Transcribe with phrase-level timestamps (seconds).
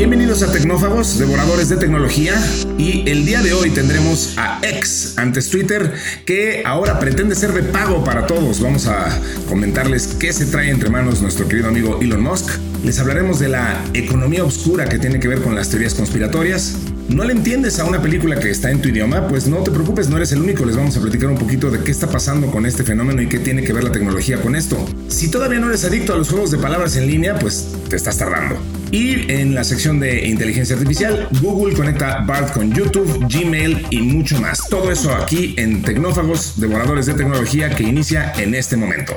[0.00, 2.42] Bienvenidos a Tecnófagos, devoradores de tecnología.
[2.78, 5.92] Y el día de hoy tendremos a X, antes Twitter,
[6.24, 8.62] que ahora pretende ser de pago para todos.
[8.62, 9.10] Vamos a
[9.46, 12.48] comentarles qué se trae entre manos nuestro querido amigo Elon Musk.
[12.82, 16.76] Les hablaremos de la economía oscura que tiene que ver con las teorías conspiratorias.
[17.10, 19.26] ¿No le entiendes a una película que está en tu idioma?
[19.26, 20.64] Pues no te preocupes, no eres el único.
[20.64, 23.40] Les vamos a platicar un poquito de qué está pasando con este fenómeno y qué
[23.40, 24.76] tiene que ver la tecnología con esto.
[25.08, 28.16] Si todavía no eres adicto a los juegos de palabras en línea, pues te estás
[28.16, 28.56] tardando.
[28.92, 34.40] Y en la sección de inteligencia artificial, Google conecta BART con YouTube, Gmail y mucho
[34.40, 34.68] más.
[34.68, 39.16] Todo eso aquí en Tecnófagos, devoradores de tecnología que inicia en este momento.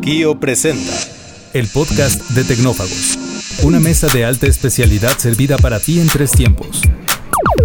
[0.00, 0.92] Kio presenta
[1.54, 3.18] el podcast de Tecnófagos.
[3.62, 6.82] Una mesa de alta especialidad servida para ti en tres tiempos.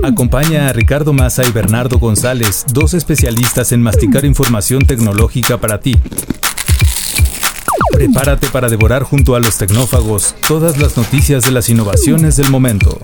[0.04, 5.96] Acompaña a Ricardo Massa y Bernardo González, dos especialistas en masticar información tecnológica para ti.
[7.92, 13.00] Prepárate para devorar junto a los tecnófagos todas las noticias de las innovaciones del momento.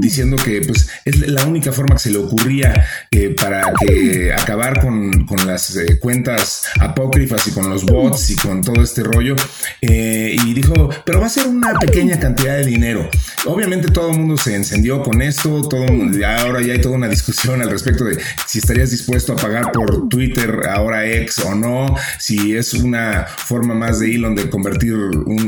[0.00, 2.86] diciendo que pues es la única forma que se le ocurría
[3.30, 8.82] para que acabar con, con las cuentas apócrifas y con los bots y con todo
[8.82, 9.36] este rollo.
[9.80, 13.08] Eh, y dijo, pero va a ser una pequeña cantidad de dinero.
[13.46, 15.86] Obviamente todo el mundo se encendió con esto, todo
[16.26, 20.08] ahora ya hay toda una discusión al respecto de si estarías dispuesto a pagar por
[20.08, 24.94] Twitter ahora X o no, si es una forma más de Elon de convertir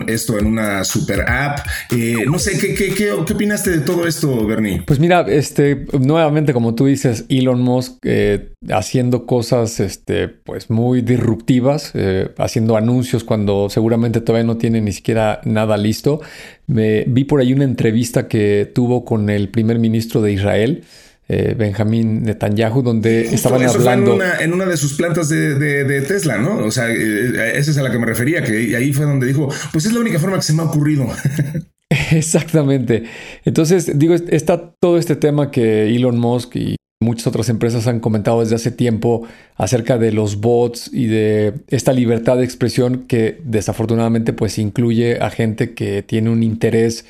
[0.07, 1.61] esto en una super app.
[1.91, 4.83] Eh, no sé, ¿qué, qué, qué, opinaste de todo esto, Bernie?
[4.87, 7.72] Pues mira, este, nuevamente como tú dices, Elon Musk
[8.03, 14.81] eh, haciendo cosas, este, pues muy disruptivas, eh, haciendo anuncios cuando seguramente todavía no tiene
[14.81, 16.21] ni siquiera nada listo.
[16.67, 20.85] Me, vi por ahí una entrevista que tuvo con el primer ministro de Israel.
[21.29, 24.19] Eh, Benjamín Netanyahu, donde estaban hablando.
[24.41, 26.59] en, una, de sus plantas de, Tesla, ¿no?
[26.59, 29.49] O sea, eh, esa es a la que me refería, que ahí fue donde dijo:
[29.73, 31.07] Pues es la única forma que se me ha ocurrido.
[32.11, 33.05] Exactamente.
[33.45, 38.41] Entonces, digo, está todo este tema que Elon Musk y Muchas otras empresas han comentado
[38.41, 39.23] desde hace tiempo
[39.57, 45.31] acerca de los bots y de esta libertad de expresión que desafortunadamente pues incluye a
[45.31, 47.05] gente que tiene un interés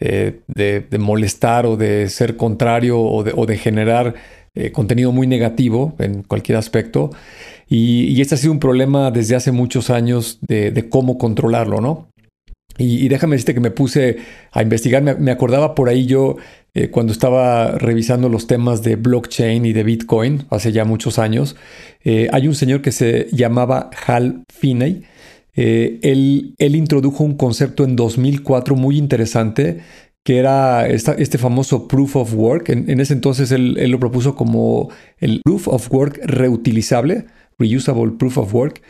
[0.00, 4.14] eh, de, molestar o de ser contrario o de, generar
[4.54, 7.10] eh, contenido muy negativo en cualquier aspecto.
[7.68, 12.08] Y, este ha sido un problema desde hace muchos años de, cómo controlarlo, ¿no?
[12.78, 14.18] Y, déjame decirte que me puse
[14.52, 16.36] a investigar, me acordaba por ahí yo
[16.74, 21.56] eh, cuando estaba revisando los temas de blockchain y de Bitcoin hace ya muchos años,
[22.04, 25.02] eh, hay un señor que se llamaba Hal Finney.
[25.56, 29.80] Eh, él, él, introdujo un concepto en 2004 muy interesante
[30.22, 32.68] que era este famoso proof of work.
[32.68, 37.24] En, ese entonces él, él, lo propuso como el proof of work reutilizable,
[37.58, 38.82] reusable proof of work.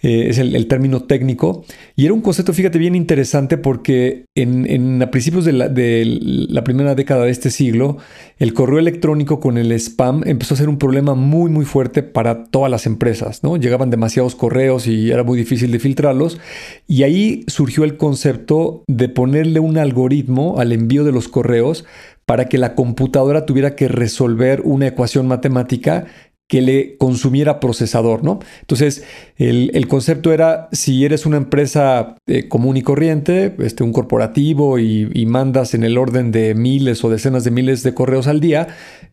[0.00, 1.64] Eh, es el, término técnico.
[1.96, 7.24] Y era un concepto, fíjate, bien interesante porque en, a principios de la, primera década
[7.24, 7.96] de este siglo,
[8.38, 12.44] el correo electrónico con el spam empezó a ser un problema muy, muy fuerte para
[12.44, 13.56] todas las empresas, ¿no?
[13.56, 16.38] Llegaban demasiados correos y era muy difícil de filtrarlos.
[16.86, 21.84] Y ahí surgió el concepto de ponerle un algoritmo al envío de los correos
[22.28, 26.04] para que la computadora tuviera que resolver una ecuación matemática
[26.48, 28.40] que le consumiera procesador, ¿no?
[28.62, 29.04] Entonces,
[29.36, 35.26] el, concepto era, si eres una empresa eh, común y corriente, este, un corporativo y,
[35.26, 38.68] mandas en el orden de miles o decenas de miles de correos al día,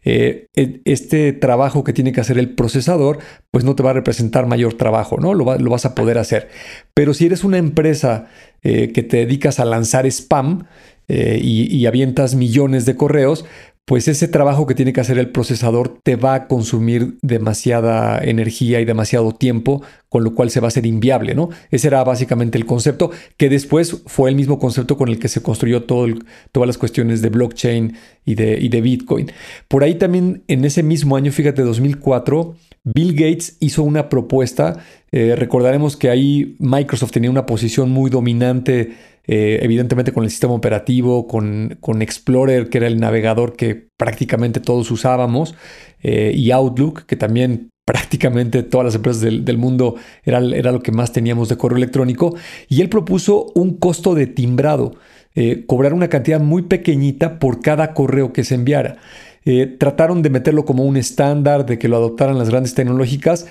[0.05, 3.19] eh, e, este trabajo que tiene que hacer el procesador,
[3.51, 5.33] pues no te va a representar mayor trabajo, ¿no?
[5.33, 6.47] Lo, vas a poder hacer.
[6.93, 8.27] Pero si eres una empresa
[8.63, 10.67] eh, que te dedicas a lanzar spam,
[11.07, 13.45] y, avientas millones de correos,
[13.85, 18.81] pues ese trabajo que tiene que hacer el procesador te va a consumir demasiada energía
[18.81, 21.49] y demasiado tiempo, con lo cual se va a hacer inviable, ¿no?
[21.69, 25.43] Ese era básicamente el concepto, que después fue el mismo concepto con el que se
[25.43, 26.07] construyó todo
[26.51, 27.95] todas las cuestiones de blockchain
[28.25, 29.31] y de, de Bitcoin.
[29.67, 32.55] Por ahí también, en ese mismo año, fíjate, 2004,
[32.85, 34.83] Bill Gates hizo una propuesta.
[35.11, 38.95] Eh, recordaremos que ahí Microsoft tenía una posición muy dominante
[39.27, 44.59] eh, evidentemente con el sistema operativo, con, con, Explorer, que era el navegador que prácticamente
[44.59, 45.55] todos usábamos,
[46.03, 50.91] eh, y Outlook, que también prácticamente todas las empresas del, mundo era, era, lo que
[50.91, 52.35] más teníamos de correo electrónico,
[52.67, 54.95] y él propuso un costo de timbrado,
[55.35, 58.97] eh, cobrar una cantidad muy pequeñita por cada correo que se enviara.
[59.77, 63.45] trataron de meterlo como un estándar, de que lo adoptaran las grandes tecnológicas.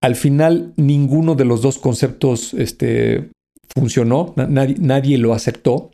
[0.00, 3.30] Al final, ninguno de los dos conceptos este,
[3.74, 5.90] funcionó, nadie, lo aceptó.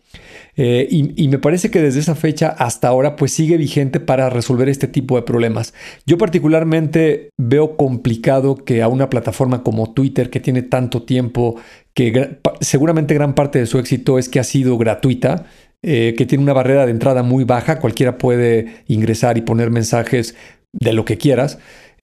[0.58, 4.68] Eh, y, me parece que desde esa fecha hasta ahora pues sigue vigente para resolver
[4.70, 5.74] este tipo de problemas.
[6.06, 11.56] Yo particularmente veo complicado que a una plataforma como Twitter que tiene tanto tiempo,
[11.92, 15.44] que seguramente gran parte de su éxito es que ha sido gratuita,
[15.82, 20.34] eh, que tiene una barrera de entrada muy baja, cualquiera puede ingresar y poner mensajes
[20.72, 21.58] de lo que quieras.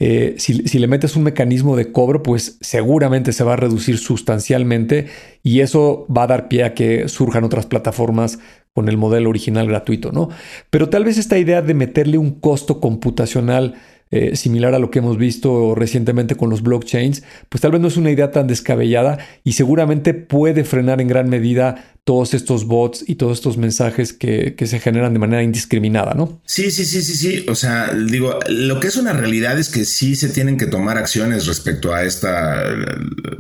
[0.06, 5.08] Eh, si, le metes un mecanismo de cobro, pues seguramente se va a reducir sustancialmente
[5.44, 8.38] y eso va a dar pie a que surjan otras plataformas
[8.74, 10.28] con el modelo original gratuito, ¿no?
[10.70, 13.76] Pero tal vez esta idea de meterle un costo computacional
[14.12, 17.88] eh, similar a lo que hemos visto recientemente con los blockchains, pues tal vez no
[17.88, 23.06] es una idea tan descabellada y seguramente puede frenar en gran medida todos estos bots
[23.08, 26.42] y todos estos mensajes que, se generan de manera indiscriminada, ¿no?
[26.46, 27.46] Sí, sí, sí, sí, sí.
[27.48, 30.98] O sea, digo, lo que es una realidad es que sí se tienen que tomar
[30.98, 32.64] acciones respecto a esta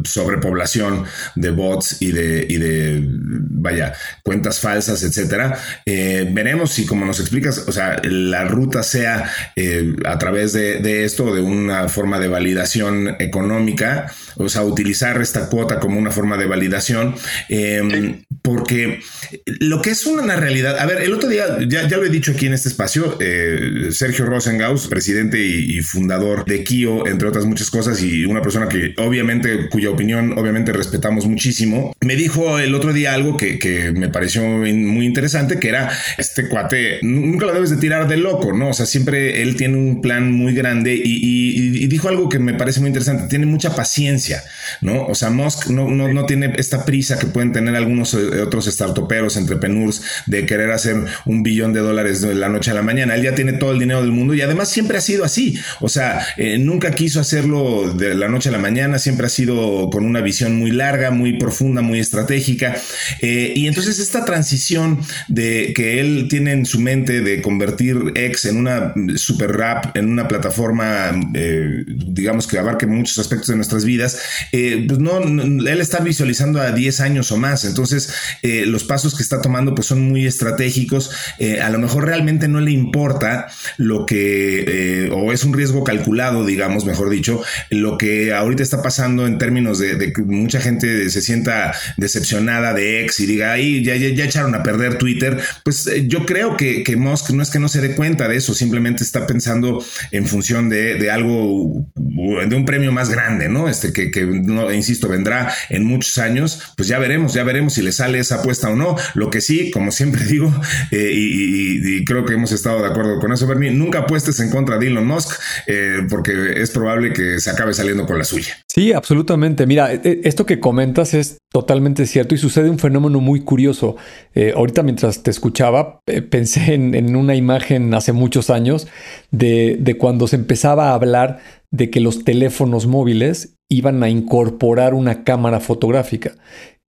[0.03, 1.05] sobrepoblación
[1.35, 5.57] de bots y de, y de vaya, cuentas falsas, etcétera.
[5.85, 10.79] Eh, veremos si, como nos explicas, o sea, la ruta sea eh, a través de,
[10.79, 16.11] de esto, de una forma de validación económica, o sea, utilizar esta cuota como una
[16.11, 17.15] forma de validación.
[17.49, 18.99] Eh, porque
[19.45, 22.33] lo que es una realidad, a ver, el otro día, ya, ya lo he dicho
[22.33, 27.69] aquí en este espacio, eh, Sergio Rosengaus, presidente y, fundador de Kio, entre otras muchas
[27.69, 32.93] cosas, y una persona que obviamente, cuya opinión obviamente respetamos muchísimo, me dijo el otro
[32.93, 37.71] día algo que, que me pareció muy interesante, que era este cuate, nunca lo debes
[37.71, 38.69] de tirar de loco, ¿no?
[38.69, 42.53] O sea, siempre él tiene un plan muy grande y, y, dijo algo que me
[42.53, 44.43] parece muy interesante, tiene mucha paciencia,
[44.81, 45.05] ¿no?
[45.05, 48.65] O sea, Musk no, no, no tiene esta prisa que pueden tener algunos eh, otros
[48.65, 50.95] startuperos, entrepreneurs, de querer hacer
[51.25, 53.15] un billón de dólares de la noche a la mañana.
[53.15, 55.57] Él ya tiene todo el dinero del mundo y además siempre ha sido así.
[55.79, 59.89] O sea, eh, nunca quiso hacerlo de la noche a la mañana, siempre ha sido
[59.89, 62.75] con una visión muy larga, muy profunda, muy estratégica.
[63.21, 68.45] Eh, y entonces esta transición de que él tiene en su mente de convertir X
[68.45, 73.85] en una super rap, en una plataforma, eh, digamos que abarque muchos aspectos de nuestras
[73.85, 74.19] vidas,
[74.51, 77.65] pues no, él está visualizando a 10 años o más.
[77.65, 81.11] Entonces, eh, los pasos que está tomando pues son muy estratégicos.
[81.39, 83.47] Eh, a lo mejor realmente no le importa
[83.77, 88.81] lo que, eh, o es un riesgo calculado, digamos, mejor dicho, lo que ahorita está
[88.81, 93.83] pasando en términos de, que mucha gente se sienta decepcionada de ex y diga, ahí
[93.83, 95.39] ya, ya, echaron a perder Twitter.
[95.63, 98.53] Pues yo creo que, que Musk no es que no se dé cuenta de eso,
[98.53, 103.69] simplemente está pensando en función de, algo, de un premio más grande, ¿no?
[103.69, 107.81] Este que, que no, insisto, vendrá en muchos años, pues ya veremos, ya veremos si
[107.81, 108.95] le sale esa apuesta o no.
[109.13, 110.51] Lo que sí, como siempre digo,
[110.91, 114.77] eh, y, creo que hemos estado de acuerdo con eso, Bernie, nunca apuestes en contra
[114.77, 118.57] de Elon Musk, eh, porque es probable que se acabe saliendo con la suya.
[118.67, 119.65] Sí, absolutamente.
[119.65, 123.95] Mira, e, e, esto que comentas es totalmente cierto y sucede un fenómeno muy curioso.
[124.33, 125.99] Eh, ahorita mientras te escuchaba,
[126.29, 128.87] pensé en, una imagen hace muchos años
[129.31, 131.39] de, de cuando se empezaba a hablar
[131.69, 136.33] de que los teléfonos móviles iban a incorporar una cámara fotográfica.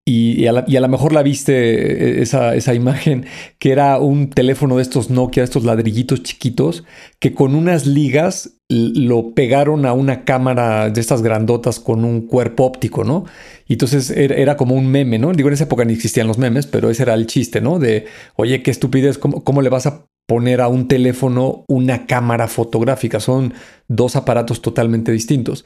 [0.06, 3.25] Y, a lo mejor la viste eh, esa, imagen,
[3.58, 6.84] que era un teléfono de estos Nokia, estos ladrillitos chiquitos,
[7.20, 12.64] que con unas ligas lo pegaron a una cámara de estas grandotas con un cuerpo
[12.64, 13.25] óptico, ¿no?
[13.66, 15.32] Y entonces era, como un meme, ¿no?
[15.32, 17.78] Digo, en esa época ni existían los memes, pero ese era el chiste, ¿no?
[17.78, 18.04] De,
[18.37, 23.20] oye, qué estupidez, ¿cómo, cómo le vas a poner a un teléfono una cámara fotográfica.
[23.20, 23.54] Son
[23.88, 25.64] dos aparatos totalmente distintos.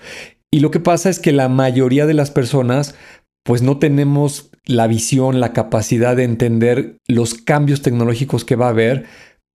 [0.50, 2.94] Y lo que pasa es que la mayoría de las personas
[3.44, 8.70] pues no tenemos la visión, la capacidad de entender los cambios tecnológicos que va a
[8.70, 9.06] haber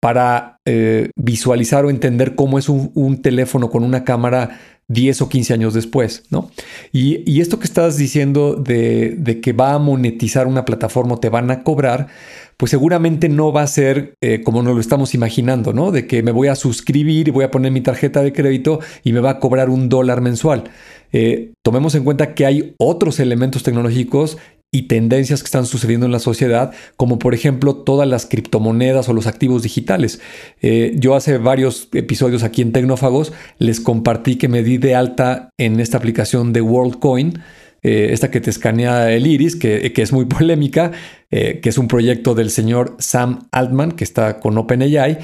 [0.01, 4.59] para eh, visualizar o entender cómo es un, teléfono con una cámara
[4.93, 6.51] 10 o 15 años después, ¿no?
[6.93, 11.51] Y, esto que estás diciendo de, que va a monetizar una plataforma o te van
[11.51, 12.09] a cobrar,
[12.57, 15.91] pues seguramente no va a ser eh, como nos lo estamos imaginando, ¿no?
[15.91, 19.13] De que me voy a suscribir y voy a poner mi tarjeta de crédito y
[19.13, 20.65] me va a cobrar un dólar mensual.
[21.13, 24.39] Eh, tomemos en cuenta que hay otros elementos tecnológicos
[24.75, 29.13] y tendencias que están sucediendo en la sociedad, como por ejemplo todas las criptomonedas o
[29.13, 30.21] los activos digitales.
[30.63, 35.51] Eh, yo hace varios episodios aquí en Tecnófagos les compartí que me di de alta
[35.59, 37.43] en esta aplicación de WorldCoin,
[37.83, 40.93] eh, esta que te escanea el iris, que, es muy polémica,
[41.31, 45.19] eh, que es un proyecto del señor Sam Altman, que está con OpenAI.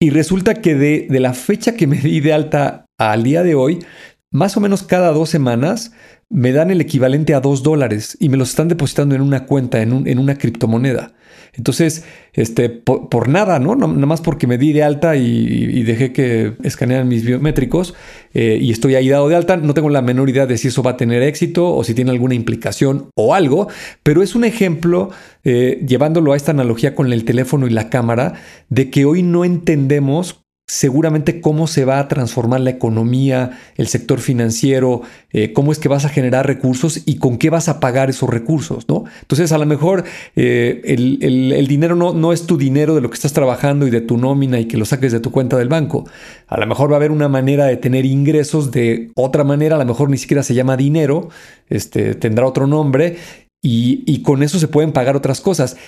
[0.00, 3.54] Y resulta que de, de la fecha que me di de alta al día de
[3.54, 3.80] hoy,
[4.30, 5.92] más o menos cada dos semanas
[6.30, 9.80] me dan el equivalente a dos dólares y me los están depositando en una cuenta,
[9.80, 11.14] en, una criptomoneda.
[11.54, 12.04] Entonces,
[12.34, 13.74] este, por, nada, ¿no?
[13.74, 17.94] Nada más porque me di de alta y, dejé que escanearan mis biométricos
[18.34, 20.82] eh, y estoy ahí dado de alta, no tengo la menor idea de si eso
[20.82, 23.68] va a tener éxito o si tiene alguna implicación o algo,
[24.02, 25.10] pero es un ejemplo,
[25.44, 28.34] eh, llevándolo a esta analogía con el teléfono y la cámara,
[28.68, 34.20] de que hoy no entendemos seguramente cómo se va a transformar la economía, el sector
[34.20, 35.00] financiero,
[35.32, 38.28] eh, cómo es que vas a generar recursos y con qué vas a pagar esos
[38.28, 39.04] recursos, ¿no?
[39.22, 40.04] Entonces, a lo mejor
[40.36, 44.02] eh, el, dinero no, no, es tu dinero de lo que estás trabajando y de
[44.02, 46.04] tu nómina y que lo saques de tu cuenta del banco.
[46.46, 49.78] A lo mejor va a haber una manera de tener ingresos de otra manera, a
[49.78, 51.30] lo mejor ni siquiera se llama dinero,
[51.70, 53.16] este, tendrá otro nombre
[53.64, 55.78] y, y con eso se pueden pagar otras cosas.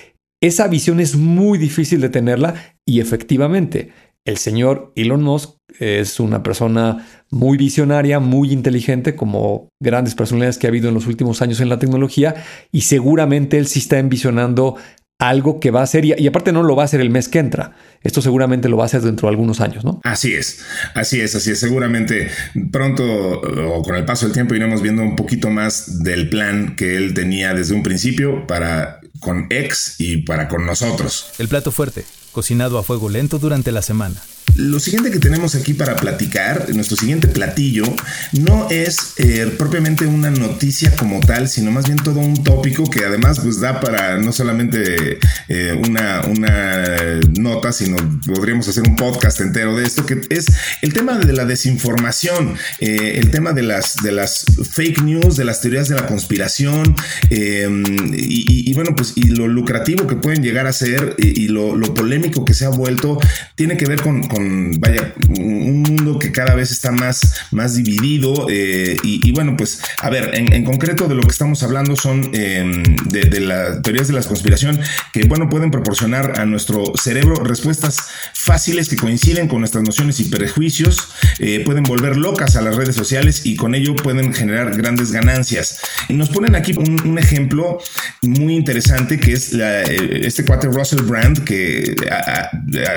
[0.42, 2.54] Esa visión es muy difícil de tenerla
[2.87, 3.90] y efectivamente
[4.24, 10.66] el señor Elon Musk es una persona muy visionaria, muy inteligente, como grandes personalidades que
[10.66, 12.34] ha habido en los últimos años en la tecnología,
[12.72, 14.76] y seguramente él sí está envisionando
[15.18, 17.38] algo que va a ser, y, aparte no lo va a hacer el mes que
[17.38, 20.00] entra, esto seguramente lo va a hacer dentro de algunos años, ¿no?
[20.02, 22.28] Así es, así es, así es, seguramente
[22.72, 26.96] pronto o con el paso del tiempo iremos viendo un poquito más del plan que
[26.96, 31.32] él tenía desde un principio para con X y para con nosotros.
[31.38, 34.20] El plato fuerte cocinado a fuego lento durante la semana.
[34.57, 37.85] Lo siguiente que tenemos aquí para platicar, nuestro siguiente platillo,
[38.33, 43.04] no es eh, propiamente una noticia como tal, sino más bien todo un tópico que
[43.04, 46.85] además pues da para no solamente eh, una, una
[47.38, 50.52] nota, sino podríamos hacer un podcast entero de esto, que es
[50.83, 55.45] el tema de la desinformación, eh, el tema de las, de las fake news, de
[55.45, 56.95] las teorías de la conspiración,
[57.30, 62.54] y, bueno, pues y lo lucrativo que pueden llegar a ser y, lo, polémico que
[62.54, 63.19] se ha vuelto,
[63.57, 64.23] tiene que ver con
[64.78, 68.47] vaya, un mundo que cada vez está más, más dividido.
[68.50, 72.83] Eh, y, bueno, pues, a ver, en, concreto de lo que estamos hablando son em,
[72.83, 74.78] de, las teorías de la conspiración
[75.12, 77.97] que, bueno, pueden proporcionar a nuestro cerebro respuestas
[78.35, 82.95] fáciles que coinciden con nuestras nociones y prejuicios, eh, pueden volver locas a las redes
[82.95, 85.80] sociales y con ello pueden generar grandes ganancias.
[86.09, 87.78] Y nos ponen aquí un, ejemplo
[88.23, 92.50] muy interesante que es eh, este cuate Russell Brand que ha,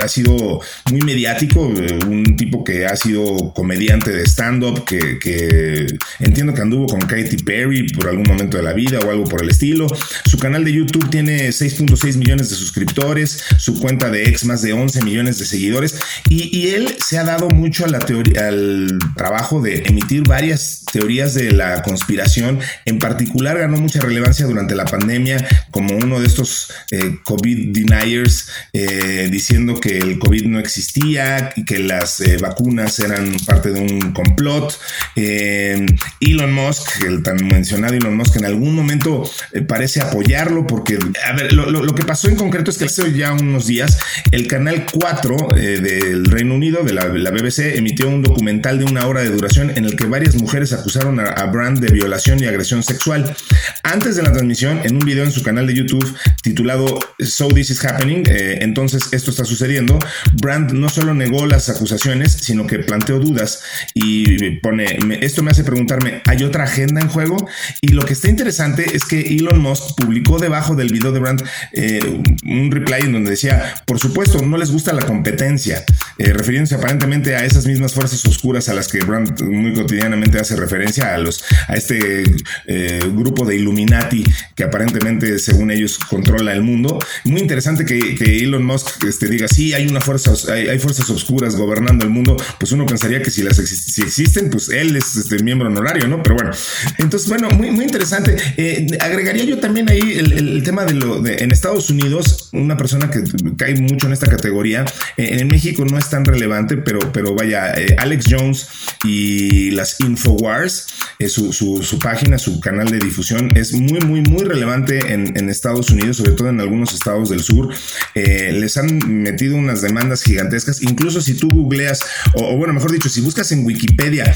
[0.03, 5.87] ha sido muy mediático eh, un tipo que ha sido comediante de stand-up, que,
[6.19, 9.43] entiendo que anduvo con Katy Perry por algún momento de la vida o algo por
[9.43, 9.87] el estilo.
[10.25, 14.73] Su canal de YouTube tiene 6.6 millones de suscriptores, su cuenta de ex más de
[14.73, 15.95] 11 millones de seguidores
[16.29, 21.33] y, él se ha dado mucho a la teoría, al trabajo de emitir varias teorías
[21.33, 22.59] de la conspiración.
[22.85, 28.47] En particular ganó mucha relevancia durante la pandemia como uno de estos eh, COVID deniers
[28.71, 31.22] eh, diciendo que el COVID no existía
[31.65, 34.77] que las eh, vacunas eran parte de un complot.
[35.15, 35.85] Eh,
[36.19, 41.33] Elon Musk, el tan mencionado Elon Musk, en algún momento eh, parece apoyarlo porque, a
[41.33, 43.99] ver, lo, que pasó en concreto es que hace ya unos días
[44.31, 49.21] el canal 4 del Reino Unido, de la, BBC, emitió un documental de una hora
[49.21, 52.83] de duración en el que varias mujeres acusaron a, a Brand de violación y agresión
[52.83, 53.35] sexual.
[53.83, 57.71] Antes de la transmisión, en un video en su canal de YouTube titulado So This
[57.71, 59.99] Is Happening, entonces esto está sucediendo,
[60.41, 63.62] Brand no solo negó las acusaciones, sino que planteó dudas
[63.93, 67.48] y pone, esto me hace preguntarme, ¿hay otra agenda en juego?
[67.82, 71.43] Y lo que está interesante es que Elon Musk publicó debajo del video de Brand
[71.72, 75.84] eh, un reply en donde decía, por supuesto, no les gusta la competencia.
[76.17, 80.55] Eh, refiriéndose aparentemente a esas mismas fuerzas oscuras a las que Brand muy cotidianamente hace
[80.55, 82.24] referencia, a, los, a este
[82.67, 84.24] eh, grupo de Illuminati
[84.55, 87.00] que aparentemente, según ellos, controla el mundo.
[87.24, 92.03] Muy interesante que, Elon Musk este, diga, sí, hay, una fuerza, hay, fuerzas oscuras gobernando
[92.03, 95.67] el mundo, pues uno pensaría que si las si existen, pues él es este, miembro
[95.67, 96.22] honorario, ¿no?
[96.22, 96.51] Pero bueno,
[96.98, 98.36] entonces, bueno, muy, muy interesante.
[98.58, 103.10] Eh, agregaría yo también ahí el, tema de lo de en Estados Unidos, una persona
[103.10, 103.24] que
[103.58, 104.86] cae mucho en esta categoría,
[105.17, 108.67] en México no es tan relevante, pero, pero vaya, eh, Alex Jones
[109.03, 110.88] y las Infowars,
[111.27, 116.17] su, su, página, su canal de difusión es muy, muy, muy relevante en, Estados Unidos,
[116.17, 117.74] sobre todo en algunos estados del sur.
[118.15, 122.01] les han metido unas demandas gigantescas, incluso si tú googleas,
[122.33, 124.36] o, bueno, mejor dicho, si buscas en Wikipedia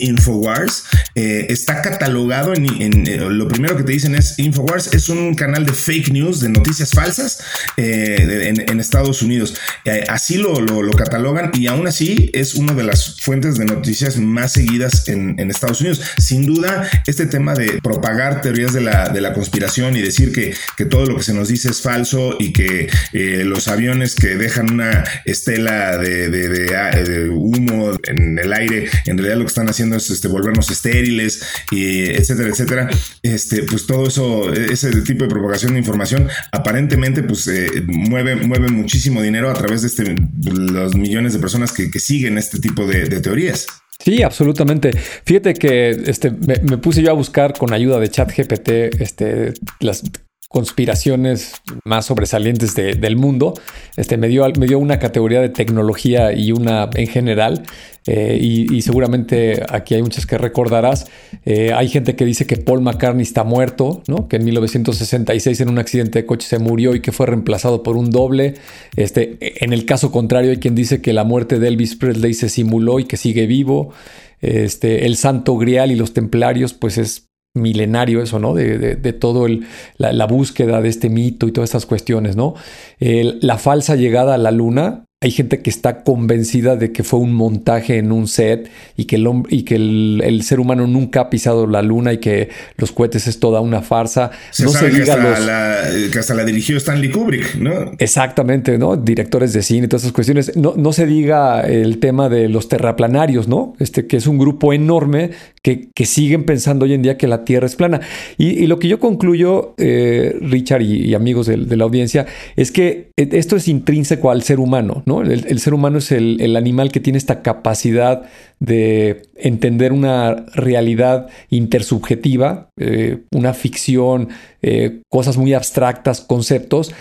[0.00, 0.84] Infowars,
[1.14, 6.10] está catalogado en, lo primero que te dicen es Infowars es un canal de fake
[6.10, 7.40] news, de noticias falsas
[7.76, 9.54] eh, en, Estados Unidos.
[9.84, 10.59] Eh, así lo,
[10.96, 15.80] catalogan y aún así es una de las fuentes de noticias más seguidas en, Estados
[15.80, 16.00] Unidos.
[16.18, 20.54] Sin duda, este tema de propagar teorías de la, de la conspiración y decir que,
[20.76, 24.36] que, todo lo que se nos dice es falso y que eh, los aviones que
[24.36, 29.96] dejan una estela de, de, humo en el aire, en realidad lo que están haciendo
[29.96, 32.90] es este, volvernos estériles, y etcétera, etcétera.
[33.22, 38.68] Este, pues todo eso, ese tipo de propagación de información aparentemente pues eh, mueve, mueve
[38.68, 40.14] muchísimo dinero a través de este,
[40.50, 43.66] los millones de personas que, siguen este tipo de, teorías.
[43.98, 44.92] Sí, absolutamente.
[45.24, 48.68] Fíjate que este, me, puse yo a buscar con ayuda de ChatGPT
[49.00, 50.02] este, las
[50.48, 51.52] conspiraciones
[51.84, 53.54] más sobresalientes del mundo.
[53.96, 57.62] Este, me, dio, me dio una categoría de tecnología y una en general.
[58.06, 61.06] Eh, y, seguramente aquí hay muchas que recordarás.
[61.44, 64.26] Eh, hay gente que dice que Paul McCartney está muerto, ¿no?
[64.28, 67.96] que en 1966 en un accidente de coche se murió y que fue reemplazado por
[67.96, 68.54] un doble.
[68.96, 72.48] Este, en el caso contrario hay quien dice que la muerte de Elvis Presley se
[72.48, 73.92] simuló y que sigue vivo.
[74.40, 78.54] Este, el Santo Grial y los Templarios, pues es milenario eso, ¿no?
[78.54, 79.66] De, de, todo el,
[79.98, 82.54] la, búsqueda de este mito y todas estas cuestiones, ¿no?
[83.00, 87.34] la falsa llegada a la luna hay gente que está convencida de que fue un
[87.34, 91.66] montaje en un set y que, el, y que el, ser humano nunca ha pisado
[91.66, 92.48] la luna y que
[92.78, 94.30] los cohetes es toda una farsa.
[94.50, 97.92] Se no sabe se que, hasta la, que, hasta la, dirigió Stanley Kubrick, ¿no?
[97.98, 98.96] Exactamente, ¿no?
[98.96, 100.56] Directores de cine y todas esas cuestiones.
[100.56, 103.74] No, no se diga el tema de los terraplanarios, ¿no?
[103.78, 107.44] Este que es un grupo enorme que, que siguen pensando hoy en día que la
[107.44, 108.00] Tierra es plana.
[108.38, 112.24] Y, lo que yo concluyo, eh, Richard y, amigos de, de la audiencia,
[112.56, 117.00] es que esto es intrínseco al ser humano, el, ser humano es el, animal que
[117.00, 118.22] tiene esta capacidad
[118.60, 124.28] de entender una realidad intersubjetiva, eh, una ficción,
[124.62, 126.94] eh, cosas muy abstractas, conceptos,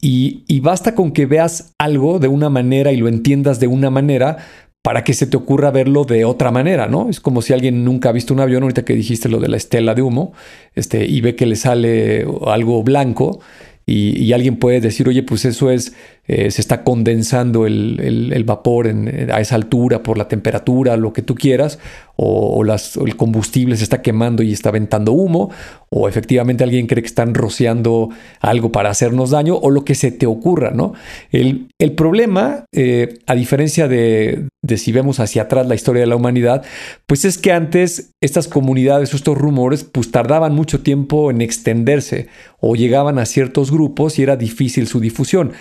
[0.00, 4.36] y, basta con que veas algo de una manera y lo entiendas de una manera
[4.82, 7.08] para que se te ocurra verlo de otra manera, ¿no?
[7.08, 9.56] Es como si alguien nunca ha visto un avión, ahorita que dijiste lo de la
[9.56, 10.32] estela de humo,
[10.74, 13.40] este, y ve que le sale algo blanco,
[13.88, 15.94] y, alguien puede decir, oye, pues eso es,
[16.26, 18.92] eh, se está condensando el, vapor
[19.32, 21.78] a esa altura por la temperatura, lo que tú quieras,
[22.16, 25.52] o, el combustible se está quemando y está aventando humo,
[25.88, 30.10] o efectivamente alguien cree que están rociando algo para hacernos daño, o lo que se
[30.10, 30.94] te ocurra, ¿no?
[31.30, 36.16] El, problema, eh, a diferencia de, de, si vemos hacia atrás la historia de la
[36.16, 36.64] humanidad,
[37.06, 42.28] pues es que antes estas comunidades, estos rumores, pues tardaban mucho tiempo en extenderse
[42.60, 45.52] o llegaban a ciertos grupos y era difícil su difusión.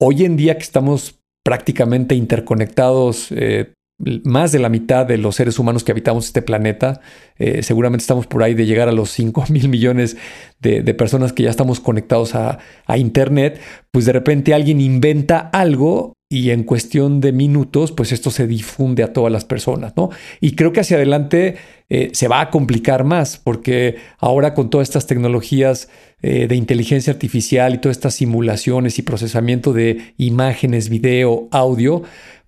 [0.00, 3.74] Hoy en día que estamos prácticamente interconectados eh,
[4.24, 7.00] más de la mitad de los seres humanos que habitamos este planeta.
[7.38, 10.16] Eh, seguramente estamos por ahí de llegar a los 5 mil millones
[10.60, 12.58] de, personas que ya estamos conectados a,
[12.96, 13.60] Internet.
[13.92, 19.02] Pues de repente alguien inventa algo y en cuestión de minutos, pues esto se difunde
[19.02, 20.10] a todas las personas, ¿no?
[20.40, 21.56] Y creo que hacia adelante
[21.90, 25.88] eh, se va a complicar más, porque ahora con todas estas tecnologías
[26.22, 32.02] eh, de inteligencia artificial y todas estas simulaciones y procesamiento de imágenes, video, audio,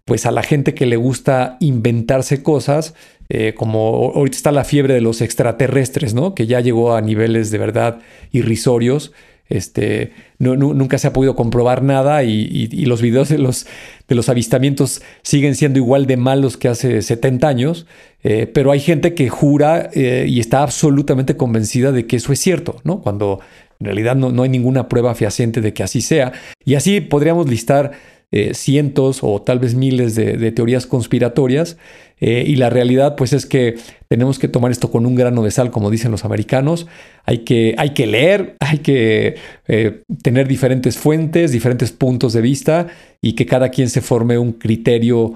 [0.06, 2.94] pues a la gente que le gusta inventarse cosas,
[3.28, 6.34] eh, como ahorita está la fiebre de los extraterrestres, ¿no?
[6.34, 7.98] Que ya llegó a niveles de verdad
[8.30, 9.12] irrisorios.
[9.48, 13.66] Este, nunca se ha podido comprobar nada y, los videos de los,
[14.08, 17.86] de los, avistamientos siguen siendo igual de malos que hace 70 años,
[18.24, 22.40] eh, pero hay gente que jura eh, y está absolutamente convencida de que eso es
[22.40, 23.00] cierto, ¿no?
[23.00, 23.40] Cuando
[23.78, 26.32] en realidad no, no hay ninguna prueba fehaciente de que así sea.
[26.64, 27.92] Y así podríamos listar
[28.32, 31.76] eh, cientos o tal vez miles de, teorías conspiratorias
[32.18, 33.76] eh, y la realidad pues es que
[34.08, 36.88] tenemos que tomar esto con un grano de sal, como dicen los americanos.
[37.24, 39.36] Hay que, hay que leer, hay que
[39.68, 42.88] eh, tener diferentes fuentes, diferentes puntos de vista
[43.22, 45.34] y que cada quien se forme un criterio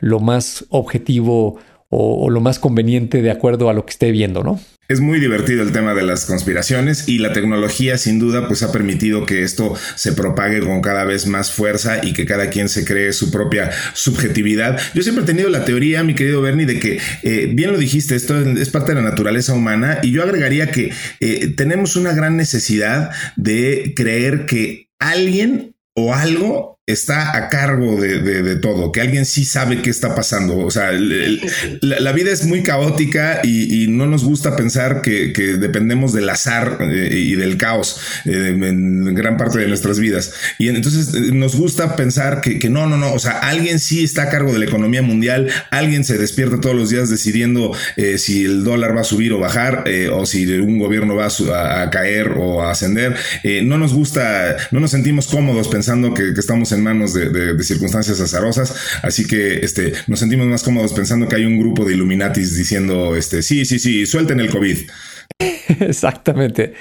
[0.00, 4.60] lo más objetivo o, lo más conveniente de acuerdo a lo que esté viendo, ¿no?
[4.86, 8.70] Es muy divertido el tema de las conspiraciones y la tecnología sin duda pues ha
[8.70, 12.84] permitido que esto se propague con cada vez más fuerza y que cada quien se
[12.84, 14.78] cree su propia subjetividad.
[14.92, 18.14] Yo siempre he tenido la teoría, mi querido Bernie, de que, eh, bien lo dijiste,
[18.14, 22.36] esto es parte de la naturaleza humana y yo agregaría que eh, tenemos una gran
[22.36, 29.46] necesidad de creer que alguien o algo está a cargo de, todo, que alguien sí
[29.46, 30.58] sabe qué está pasando.
[30.58, 36.28] O sea, la, vida es muy caótica y, no nos gusta pensar que, dependemos del
[36.28, 40.34] azar eh, y del caos eh, en gran parte de nuestras vidas.
[40.58, 43.14] Y entonces eh, nos gusta pensar que, no, no, no.
[43.14, 46.76] O sea, alguien sí está a cargo de la economía mundial, alguien se despierta todos
[46.76, 47.72] los días decidiendo
[48.18, 51.28] si el dólar va a subir o bajar o si un gobierno va
[51.82, 53.16] a, caer o a ascender.
[53.62, 58.20] no nos gusta, no nos sentimos cómodos pensando que, que estamos en manos de, circunstancias
[58.20, 62.56] azarosas, así que este, nos sentimos más cómodos pensando que hay un grupo de Illuminatis
[62.56, 64.78] diciendo, este, sí, sí, sí, suelten el COVID.
[65.80, 66.74] Exactamente,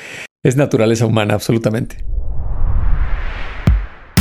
[0.44, 1.98] es naturaleza humana, absolutamente.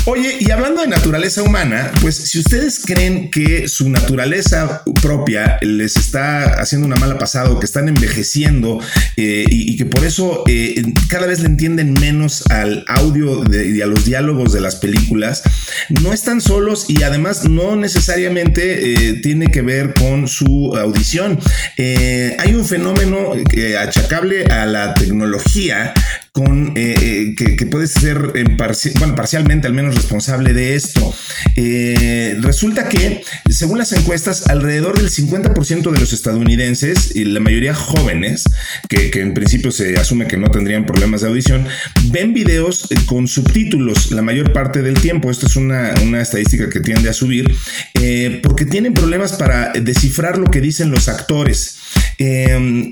[0.05, 5.97] Oye, y hablando de naturaleza humana, pues si ustedes creen que su naturaleza propia les
[5.97, 8.81] está haciendo una mala pasada o que están envejeciendo
[9.17, 13.87] eh, y, que por eso eh, cada vez le entienden menos al audio y a
[13.87, 15.45] los diálogos de las películas,
[15.89, 21.39] no están solos y además no necesariamente eh, tiene que ver con su audición.
[21.79, 23.35] hay un fenómeno
[23.79, 25.95] achacable a la tecnología
[26.33, 28.57] con que, que, puede ser en
[28.99, 31.15] bueno, parcialmente al menos responsable de esto.
[31.57, 37.75] Eh, resulta que, según las encuestas, alrededor del 50% de los estadounidenses, y la mayoría
[37.75, 38.45] jóvenes,
[38.89, 41.67] que, en principio se asume que no tendrían problemas de audición,
[42.07, 45.31] ven videos eh, con subtítulos la mayor parte del tiempo.
[45.31, 47.53] Esto es una, estadística que tiende a subir,
[47.95, 51.79] eh, porque tienen problemas para descifrar lo que dicen los actores.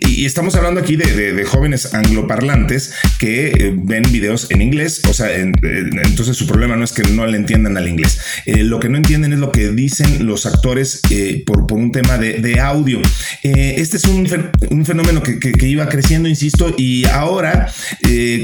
[0.01, 6.37] Y estamos hablando aquí de, jóvenes angloparlantes que ven videos en inglés, o sea, entonces
[6.37, 8.21] su problema no es que no le entiendan al inglés.
[8.47, 11.93] Eh, lo que no entienden es lo que dicen los actores eh, por, por, un
[11.93, 13.01] tema de, audio.
[13.43, 14.29] Eh, este es un,
[14.71, 17.73] un fenómeno que, que, iba creciendo, insisto, y ahora,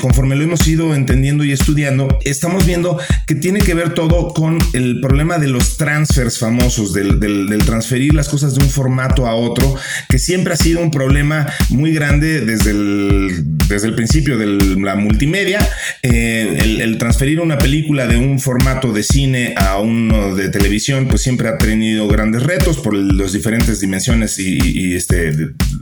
[0.01, 4.59] conforme lo hemos ido entendiendo y estudiando, estamos viendo que tiene que ver todo con
[4.73, 9.35] el problema de los transfers famosos, del, del, transferir las cosas de un formato a
[9.35, 9.75] otro,
[10.09, 13.31] que siempre ha sido un problema muy grande desde el,
[13.69, 15.67] desde el principio de la multimedia,
[16.03, 21.23] el, el transferir una película de un formato de cine a uno de televisión, pues
[21.23, 25.33] siempre ha tenido grandes retos por las diferentes dimensiones y, este,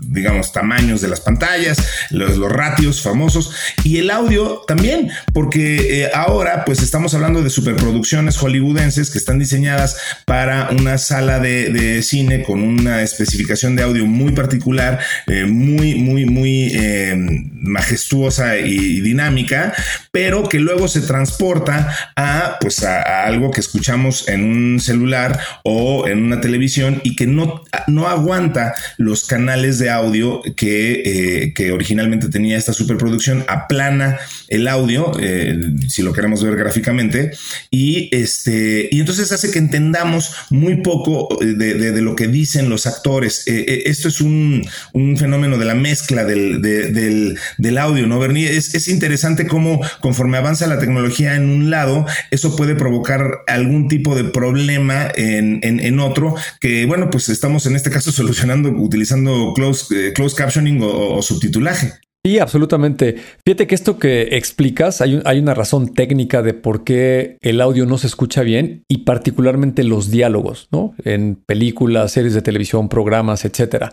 [0.08, 1.78] digamos, tamaños de las pantallas,
[2.10, 8.36] los, ratios famosos y el audio también, porque eh, ahora pues estamos hablando de superproducciones
[8.36, 14.32] hollywoodenses que están diseñadas para una sala de, cine con una especificación de audio muy
[14.32, 17.14] particular, eh, muy, muy, muy eh,
[17.54, 19.72] majestuosa y dinámica,
[20.10, 26.06] pero que luego se transporta a pues a, algo que escuchamos en un celular o
[26.06, 31.72] en una televisión y que no, no aguanta los canales de audio que, eh, que
[31.72, 37.33] originalmente tenía esta superproducción, aplana el audio, eh, si lo queremos ver gráficamente,
[37.70, 43.44] y, este, y entonces hace que entendamos muy poco de, lo que dicen los actores.
[43.46, 44.68] Eh, esto es un,
[45.16, 48.57] fenómeno de la mezcla del, del, audio, ¿no, Bernie?
[48.57, 53.88] Es, es interesante cómo conforme avanza la tecnología en un lado, eso puede provocar algún
[53.88, 59.52] tipo de problema en, en, otro que, bueno, pues estamos en este caso solucionando utilizando
[59.54, 61.92] close, eh, close captioning o subtitulaje.
[62.26, 63.16] Sí, absolutamente.
[63.44, 67.98] Fíjate que esto que explicas, hay, una razón técnica de por qué el audio no
[67.98, 70.94] se escucha bien y particularmente los diálogos, ¿no?
[71.04, 73.92] En películas, series de televisión, programas, etcétera.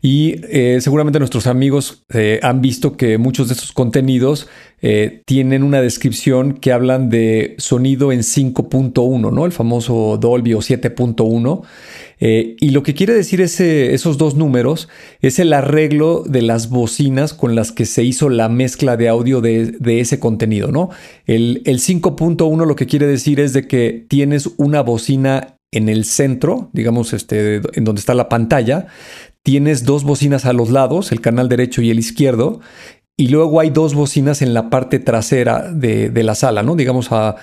[0.00, 4.48] Y eh, seguramente nuestros amigos eh, han visto que muchos de estos contenidos
[5.26, 9.46] tienen una descripción que hablan de sonido en 5.1, ¿no?
[9.46, 11.62] El famoso Dolby o 7.1.
[12.24, 14.88] Eh, y lo que quiere decir esos dos números
[15.22, 19.40] es el arreglo de las bocinas con las que se hizo la mezcla de audio
[19.40, 20.90] de, ese contenido, ¿no?
[21.26, 26.04] El, el 5.1 lo que quiere decir es de que tienes una bocina en el
[26.04, 28.86] centro, digamos, este, en donde está la pantalla,
[29.42, 32.60] tienes dos bocinas a los lados, el canal derecho y el izquierdo,
[33.16, 36.76] y luego hay dos bocinas en la parte trasera de la sala, ¿no?
[36.76, 37.34] Digamos a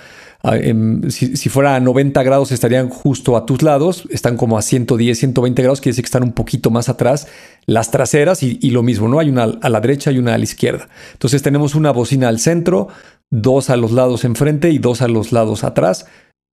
[1.08, 5.62] si, fuera a 90 grados estarían justo a tus lados, están como a 110, 120
[5.62, 7.26] grados, quiere decir que están un poquito más atrás
[7.66, 9.18] las traseras y, y lo mismo, ¿no?
[9.18, 10.88] Hay una a la derecha y una a la izquierda.
[11.12, 12.88] Entonces tenemos una bocina al centro,
[13.30, 16.06] dos a los lados enfrente y dos a los lados atrás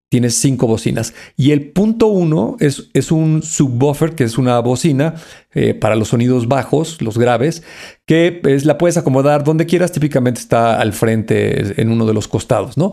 [0.08, 1.14] tienes cinco bocinas.
[1.36, 5.14] Y el punto uno es, es un subwoofer, que es una bocina
[5.52, 7.62] eh, para los sonidos bajos, los graves,
[8.06, 12.76] que la puedes acomodar donde quieras, típicamente está al frente, en uno de los costados,
[12.76, 12.92] ¿no?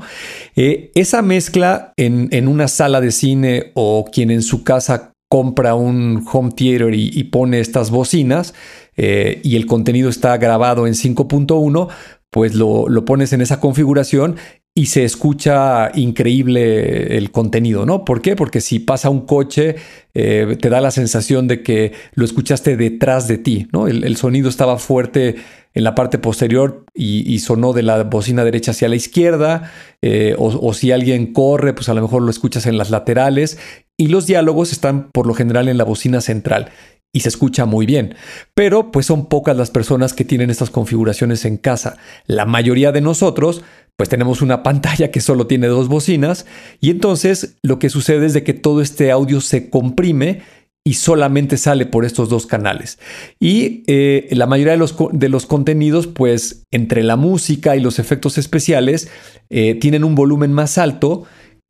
[0.56, 5.74] Eh, esa mezcla en, en, una sala de cine o quien en su casa compra
[5.74, 8.54] un home theater y, pone estas bocinas
[8.96, 11.90] eh, y el contenido está grabado en 5.1,
[12.30, 14.36] pues lo, lo, pones en esa configuración
[14.76, 18.04] y se escucha increíble el contenido, ¿no?
[18.04, 18.36] ¿Por qué?
[18.36, 19.76] Porque si pasa un coche,
[20.16, 23.88] eh, te da la sensación de que lo escuchaste detrás de ti, ¿no?
[23.88, 25.36] El, sonido estaba fuerte
[25.76, 30.48] en la parte posterior y, sonó de la bocina derecha hacia la izquierda, eh, o,
[30.48, 33.60] o, si alguien corre, pues a lo mejor lo escuchas en las laterales,
[33.96, 36.72] y los diálogos están por lo general en la bocina central
[37.14, 38.16] y se escucha muy bien.
[38.56, 41.98] Pero pues son pocas las personas que tienen estas configuraciones en casa.
[42.26, 43.64] La mayoría de nosotros
[43.98, 46.46] pues tenemos una pantalla que solo tiene dos bocinas
[46.82, 50.42] y entonces lo que sucede es de que todo este audio se comprime
[50.86, 53.00] y solamente sale por estos dos canales.
[53.40, 58.00] Y eh, la mayoría de los, de los, contenidos, pues entre la música y los
[58.00, 59.10] efectos especiales,
[59.50, 61.24] eh, tienen un volumen más alto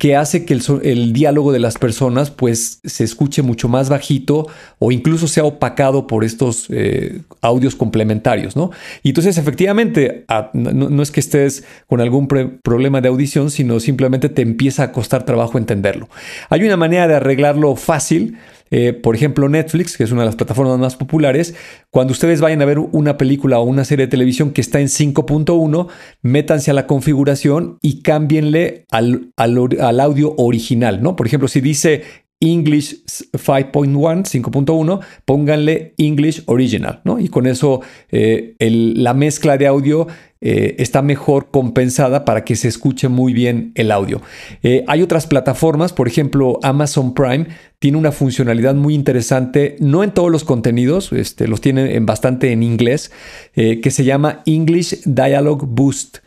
[0.04, 4.92] que hace que el, diálogo de las personas pues se escuche mucho más bajito o
[4.92, 8.72] incluso sea opacado por estos eh, audios complementarios, ¿no?
[9.02, 14.42] Y entonces efectivamente no, es que estés con algún problema de audición, sino simplemente te
[14.42, 16.10] empieza a costar trabajo entenderlo.
[16.50, 18.36] Hay una manera de arreglarlo fácil,
[18.76, 21.54] eh, por ejemplo, Netflix, que es una de las plataformas más populares,
[21.92, 24.88] cuando ustedes vayan a ver una película o una serie de televisión que está en
[24.88, 25.90] 5.1,
[26.24, 31.16] métanse a la configuración y cámbienle al, al, audio original, ¿no?
[31.16, 32.02] Por ejemplo, si dice
[32.44, 37.18] English 5.1, 5.1, pónganle English Original, ¿no?
[37.20, 37.80] Y con eso
[38.12, 40.08] eh, la mezcla de audio
[40.42, 44.22] eh, está mejor compensada para que se escuche muy bien el audio.
[44.62, 47.48] Eh, hay otras plataformas, por ejemplo, Amazon Prime
[47.80, 52.52] tiene una funcionalidad muy interesante, no en todos los contenidos, este, los tiene en bastante
[52.52, 53.12] en inglés,
[53.54, 56.20] que se llama English Dialogue Boost.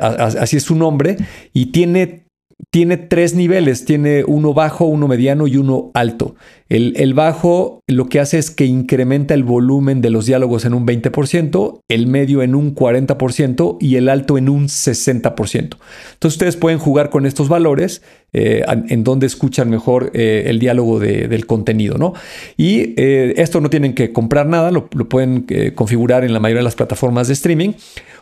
[0.00, 1.16] así es su nombre,
[1.54, 2.23] y tiene
[2.70, 6.34] tiene tres niveles, tiene uno bajo, uno mediano y uno alto.
[6.68, 10.86] El, bajo lo que hace es que incrementa el volumen de los diálogos en un
[10.86, 15.54] 20%, el medio en un 40% y el alto en un 60%.
[15.54, 15.78] Entonces
[16.22, 18.02] ustedes pueden jugar con estos valores
[18.36, 22.14] eh, en donde escuchan mejor eh, el diálogo del contenido, ¿no?
[22.56, 26.58] Y eh, esto no tienen que comprar nada, lo, lo pueden configurar en la mayoría
[26.58, 27.74] de las plataformas de streaming.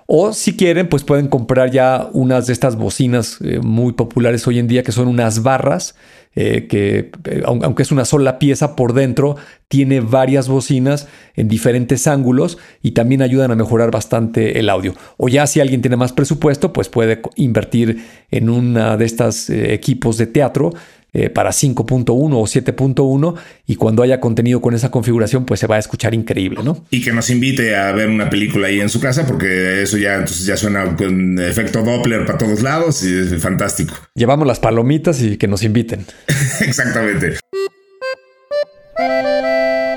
[0.06, 4.68] O si quieren, pues pueden comprar ya unas de estas bocinas muy populares hoy en
[4.68, 5.94] día, que son unas barras,
[6.34, 9.36] eh, que eh, aunque es una sola pieza por dentro,
[9.68, 14.94] tiene varias bocinas en diferentes ángulos y también ayudan a mejorar bastante el audio.
[15.16, 20.18] O ya si alguien tiene más presupuesto, pues puede invertir en una de estas equipos
[20.18, 20.72] de teatro
[21.12, 23.34] eh, para 5.1 o 7.1
[23.66, 26.84] y cuando haya contenido con esa configuración pues se va a escuchar increíble, ¿no?
[26.90, 30.14] Y que nos invite a ver una película ahí en su casa porque eso ya
[30.14, 33.94] entonces ya suena con efecto Doppler para todos lados y es fantástico.
[34.14, 36.06] Llevamos las palomitas y que nos inviten.
[36.60, 37.36] Exactamente.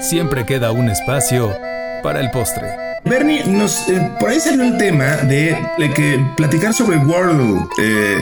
[0.01, 1.55] Siempre queda un espacio
[2.03, 2.94] para el postre.
[3.07, 5.55] Bernie, nos, eh, por ahí salió el tema de,
[5.95, 8.17] que platicar sobre Wordle, eh,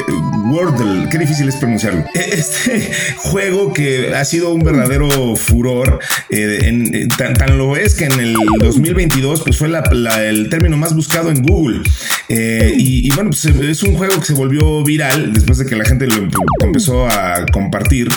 [0.46, 2.04] Wordle, qué difícil es pronunciarlo.
[2.14, 8.36] Este juego que ha sido un verdadero furor, eh, tan, lo es que en el
[8.60, 11.82] 2022 pues fue el término más buscado en Google.
[12.28, 16.08] y, bueno, pues es un juego que se volvió viral después de que la gente
[16.08, 16.28] lo
[16.62, 18.10] empezó a compartir.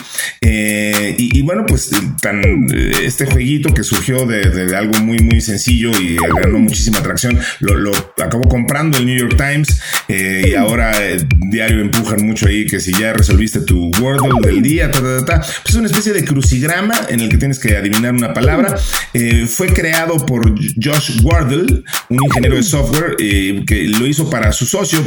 [0.49, 2.67] Y, bueno, pues tan,
[3.03, 7.39] este jueguito que surgió de, algo muy, muy sencillo y ganó muchísima atracción.
[7.61, 11.19] Lo, acabó comprando el New York Times eh, y ahora eh,
[11.51, 15.39] diario empujan mucho ahí que si ya resolviste tu Wordle del día, ta, ta, ta,
[15.41, 18.77] pues es una especie de crucigrama en el que tienes que adivinar una palabra.
[19.15, 24.67] Eh, fue creado por Josh Wardle, un ingeniero de software que lo hizo para su
[24.67, 25.03] socio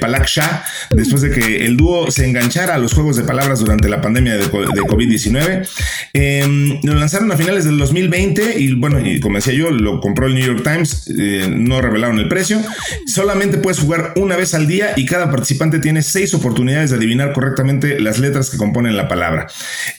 [0.00, 3.88] Palak Shah, después de que el dúo se enganchara a los juegos de palabras durante
[3.88, 4.44] la pandemia de,
[4.86, 5.66] COVID-19.
[6.12, 10.26] Em, lo lanzaron a finales del 2020 y bueno, y como decía yo, lo compró
[10.26, 12.60] el New York Times eh, no revelaron el precio.
[13.06, 17.32] Solamente puedes jugar una vez al día y cada participante tiene seis oportunidades de adivinar
[17.32, 19.46] correctamente las letras que componen la palabra.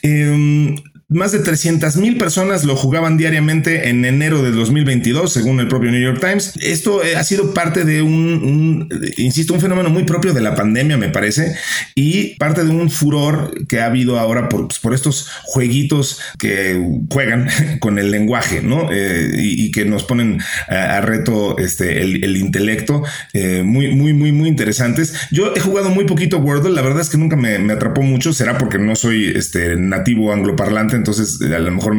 [0.01, 0.75] Em,
[1.07, 5.91] más de 300 mil personas lo jugaban diariamente en enero de 2022, según el propio
[5.91, 6.53] New York Times.
[6.61, 10.97] Esto eh, ha sido parte de un, insisto, un fenómeno muy propio de la pandemia,
[10.97, 11.55] me parece,
[11.93, 16.83] y parte de un furor que ha habido ahora por, pues, por estos jueguitos que
[17.11, 18.89] juegan con el lenguaje, ¿no?
[18.91, 20.39] Eh, y, que nos ponen
[20.69, 25.13] a, reto este, el, intelecto, eh, muy, muy, muy, muy interesantes.
[25.31, 28.57] Yo he jugado muy poquito Wordle, la verdad es que nunca me, atrapó mucho, será
[28.57, 31.95] porque no soy este, nativo angloparlante, entonces a lo mejor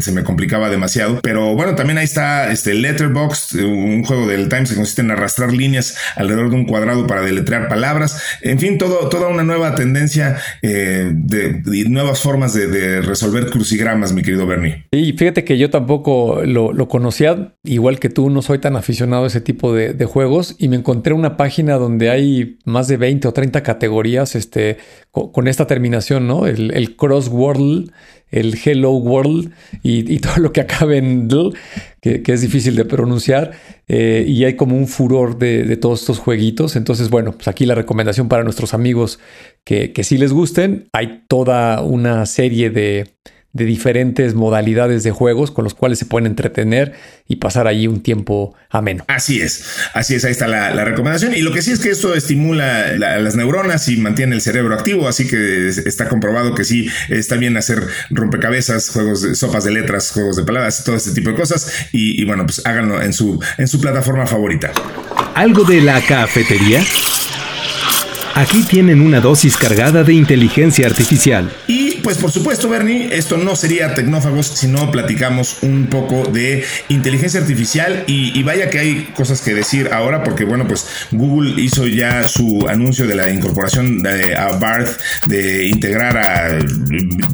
[0.00, 4.70] se me complicaba demasiado, pero bueno, también ahí está este Letterboxd, un juego del Times
[4.70, 9.08] que consiste en arrastrar líneas alrededor de un cuadrado para deletrear palabras, en fin, todo,
[9.08, 14.86] toda una nueva tendencia eh, de, nuevas formas de, resolver crucigramas, mi querido Bernie.
[14.90, 19.26] Y fíjate que yo tampoco lo, conocía, igual que tú, no soy tan aficionado a
[19.26, 23.32] ese tipo de, juegos y me encontré una página donde hay más de 20 o
[23.32, 24.78] 30 categorías este,
[25.10, 26.46] con, esta terminación, ¿no?
[26.46, 27.28] El, el cross
[28.30, 31.28] el Hello World y, todo lo que acabe en
[32.00, 33.52] que, que, es difícil de pronunciar.
[33.88, 36.76] Eh, y hay como un furor de, todos estos jueguitos.
[36.76, 39.18] Entonces, bueno, pues aquí la recomendación para nuestros amigos
[39.64, 40.88] que, que sí les gusten.
[40.92, 43.08] Hay toda una serie de,
[43.58, 46.94] de diferentes modalidades de juegos con los cuales se pueden entretener
[47.28, 49.04] y pasar allí un tiempo ameno.
[49.08, 51.34] Así es, así es, ahí está la, recomendación.
[51.34, 55.08] Y lo que sí es que esto estimula las neuronas y mantiene el cerebro activo,
[55.08, 60.10] así que está comprobado que sí está bien hacer rompecabezas, juegos de sopas de letras,
[60.10, 61.88] juegos de palabras, todo este tipo de cosas.
[61.92, 64.72] Y, y bueno, pues háganlo en su, en su plataforma favorita.
[65.34, 66.82] ¿Algo de la cafetería?
[68.38, 71.50] Aquí tienen una dosis cargada de inteligencia artificial.
[71.66, 76.64] Y pues por supuesto, Bernie, esto no sería Tecnófagos si no platicamos un poco de
[76.88, 81.86] inteligencia artificial y, vaya que hay cosas que decir ahora porque bueno, pues Google hizo
[81.86, 86.58] ya su anuncio de la incorporación de, a Barth de integrar a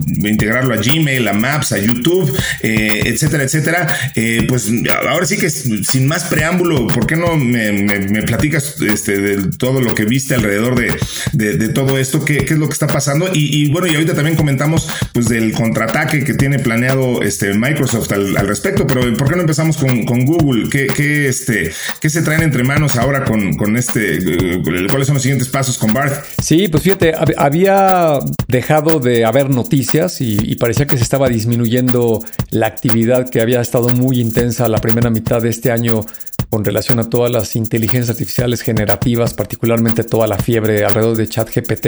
[0.07, 3.87] integrarlo a Gmail, a Maps, a YouTube, eh, etcétera, etcétera.
[4.17, 4.69] Eh, pues
[5.09, 9.95] ahora sí que sin más preámbulo, ¿por qué no me, platicas este, de todo lo
[9.95, 10.93] que viste alrededor de
[11.33, 13.29] de, todo esto, qué, es lo que está pasando.
[13.33, 14.64] Y, bueno, y ahorita también comentamos
[15.13, 19.77] pues del contraataque que tiene planeado este, Microsoft al, respecto, pero ¿por qué no empezamos
[19.77, 20.69] con, Google?
[20.71, 24.17] ¿Qué, este, ¿Qué se traen entre manos ahora con, este?
[24.17, 26.25] Eh, ¿Cuáles son los siguientes pasos con Bart?
[26.43, 32.67] Sí, pues fíjate, había dejado de haber noticias y parecía que se estaba disminuyendo la
[32.67, 36.05] actividad que había estado muy intensa la primera mitad de este año
[36.51, 41.87] con relación a todas las inteligencias artificiales generativas, particularmente toda la fiebre alrededor de ChatGPT,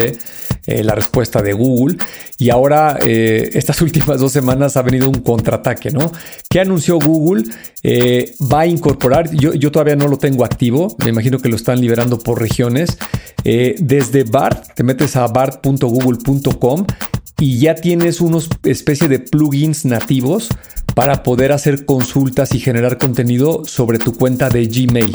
[0.67, 1.97] eh, la respuesta de Google.
[2.39, 6.13] Y ahora, eh, estas últimas dos semanas ha venido un contraataque, ¿no?
[6.49, 7.45] ¿Qué anunció Google?
[7.83, 11.57] Eh, va a incorporar, yo, yo, todavía no lo tengo activo, me imagino que lo
[11.57, 12.99] están liberando por regiones.
[13.45, 16.87] desde BART, te metes a bart.google.com
[17.39, 20.49] y ya tienes unos especie de plugins nativos
[20.95, 25.13] para poder hacer consultas y generar contenido sobre tu cuenta de Gmail.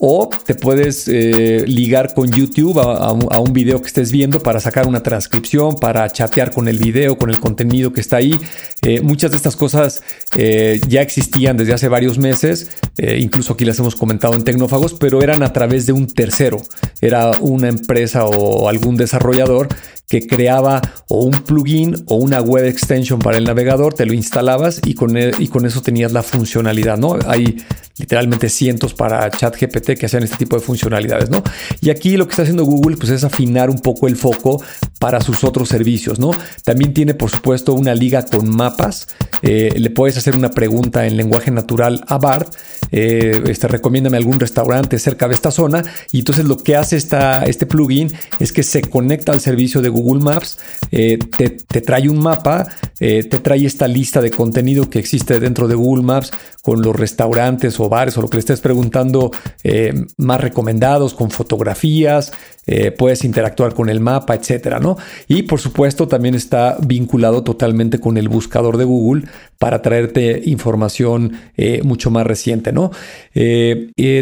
[0.00, 4.86] O te puedes eh, ligar con YouTube a, un video que estés viendo para sacar
[4.86, 8.38] una transcripción, para chatear con el video, con el contenido que está ahí.
[8.82, 10.02] Eh, muchas de estas cosas
[10.36, 15.20] eh, ya existían desde hace varios meses, incluso aquí las hemos comentado en Tecnófagos, pero
[15.20, 16.62] eran a través de un tercero.
[17.00, 19.68] Era una empresa o algún desarrollador
[20.08, 24.80] que creaba o un plugin o una web extension para el navegador, te lo instalabas
[24.84, 27.18] y con, e, y con eso tenías la funcionalidad, ¿no?
[27.26, 27.58] Hay
[27.98, 31.42] literalmente cientos para ChatGPT que hacen este tipo de funcionalidades, ¿no?
[31.80, 34.62] Y aquí lo que está haciendo Google pues es afinar un poco el foco
[34.98, 36.30] para sus otros servicios, ¿no?
[36.64, 39.08] También tiene por supuesto una liga con mapas,
[39.42, 42.54] eh, le puedes hacer una pregunta en lenguaje natural a Bart,
[42.92, 47.44] eh, este, recomiéndame algún restaurante cerca de esta zona y entonces lo que hace esta,
[47.44, 50.58] este plugin es que se conecta al servicio de Google Maps,
[50.90, 52.66] eh, te, trae un mapa,
[52.98, 56.30] te trae esta lista de contenido que existe dentro de Google Maps
[56.68, 59.30] con los restaurantes o bares o lo que le estés preguntando
[59.62, 62.32] eh, más recomendados, con fotografías,
[62.68, 64.96] eh, puedes interactuar con el mapa, etcétera, ¿no?
[65.26, 69.24] Y por supuesto también está vinculado totalmente con el buscador de Google
[69.58, 72.90] para traerte información eh, mucho más reciente, ¿no?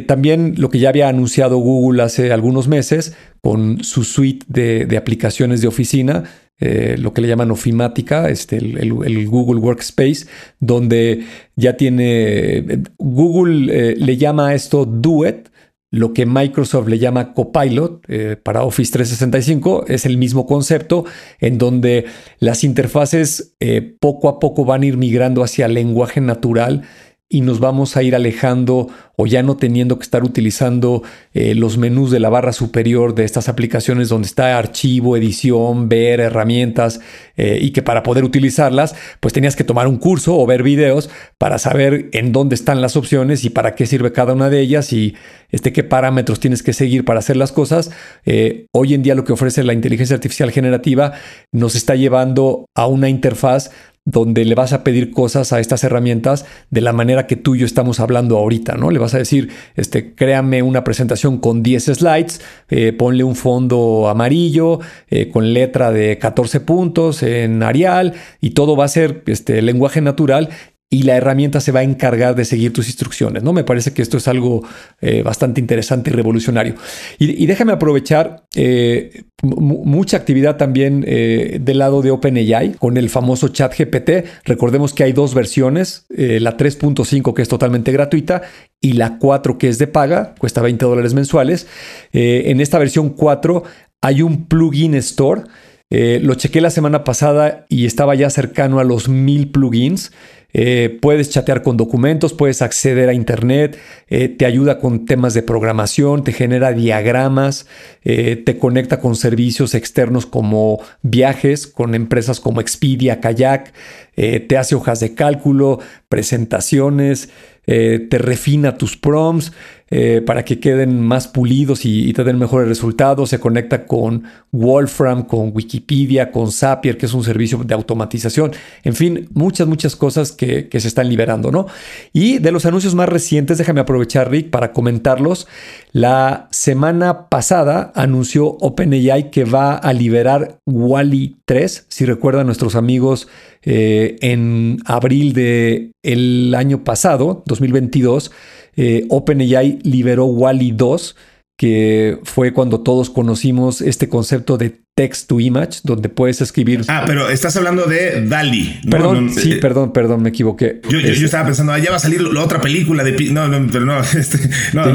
[0.07, 5.61] también lo que ya había anunciado Google hace algunos meses con su suite de aplicaciones
[5.61, 6.25] de oficina,
[6.59, 10.27] eh, lo que le llaman ofimática, este, el, Google Workspace,
[10.59, 15.51] donde ya tiene, Google eh, le llama a esto Duet,
[15.97, 21.05] lo que Microsoft le llama Copilot eh, para Office 365 es el mismo concepto
[21.41, 22.07] en donde
[22.39, 23.55] las interfaces
[24.01, 26.83] poco a poco van a ir migrando hacia lenguaje natural
[27.29, 28.87] y nos vamos a ir alejando
[29.17, 31.03] o ya no teniendo que estar utilizando
[31.35, 36.21] eh, los menús de la barra superior de estas aplicaciones donde está archivo, edición, ver
[36.21, 37.01] herramientas
[37.37, 41.11] eh, y que para poder utilizarlas pues tenías que tomar un curso o ver videos
[41.37, 44.93] para saber en dónde están las opciones y para qué sirve cada una de ellas
[44.93, 45.17] y
[45.51, 47.91] este, qué parámetros tienes que seguir para hacer las cosas.
[48.25, 51.15] Eh, hoy en día lo que ofrece la inteligencia artificial generativa
[51.51, 53.71] nos está llevando a una interfaz
[54.07, 57.59] donde le vas a pedir cosas a estas herramientas de la manera que tú y
[57.59, 58.91] yo estamos hablando ahorita, ¿no?
[58.93, 62.41] Le vas a decir, este, créame una presentación con 10 slides,
[62.71, 64.79] eh, ponle un fondo amarillo,
[65.11, 70.01] eh, con letra de 14 puntos en Arial, y todo va a ser este, lenguaje
[70.01, 70.51] natural
[70.89, 73.53] y la herramienta se va a encargar de seguir tus instrucciones, ¿no?
[73.53, 74.63] Me parece que esto es algo
[75.01, 76.77] eh, bastante interesante y revolucionario.
[77.19, 83.49] Y, déjame aprovechar eh, mucha actividad también eh, del lado de OpenAI con el famoso
[83.49, 84.27] chat GPT.
[84.45, 88.43] Recordemos que hay dos versiones, la 3.5 que es totalmente gratuita
[88.81, 91.67] y la 4 que es de paga, cuesta 20 dólares mensuales.
[92.13, 93.65] en esta versión 4
[94.03, 95.43] hay un plugin store.
[95.91, 100.13] lo chequé la semana pasada y estaba ya cercano a los mil plugins.
[100.59, 103.79] Eh, puedes chatear con documentos, puedes acceder a Internet,
[104.09, 107.67] eh, te ayuda con temas de programación, te genera diagramas,
[108.05, 113.75] eh, te conecta con servicios externos como viajes, con empresas como Expedia, Kayak,
[114.17, 117.29] te hace hojas de cálculo, presentaciones,
[117.65, 119.53] te refina tus prompts.
[119.89, 123.31] Eh, para que queden más pulidos y, te den mejores resultados.
[123.31, 128.51] Se conecta con Wolfram, con Wikipedia, con Zapier, que es un servicio de automatización.
[128.83, 131.67] En fin, muchas, muchas cosas que, se están liberando, ¿no?
[132.13, 135.47] Y de los anuncios más recientes, déjame aprovechar, Rick, para comentarlos.
[135.93, 141.87] La semana pasada anunció OpenAI que va a liberar Wally 3.
[141.89, 143.29] Si recuerdan nuestros amigos
[143.67, 148.31] eh, en abril del el año pasado, 2022,
[148.77, 151.17] eh, OpenAI liberó Wally 2,
[151.57, 156.83] que fue cuando todos conocimos este concepto de text to image, donde puedes escribir.
[156.89, 158.81] Ah, pero estás hablando de Dali.
[158.91, 160.81] Perdón, sí, eh, perdón, perdón, me equivoqué.
[160.89, 163.13] Yo, este estaba pensando, ah, ya va a salir la otra película de.
[163.31, 164.39] No, no, pero no, este,
[164.73, 164.87] no,